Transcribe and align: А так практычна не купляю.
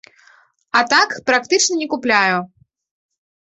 А 0.79 0.81
так 0.93 1.09
практычна 1.29 1.79
не 1.83 1.87
купляю. 1.93 2.39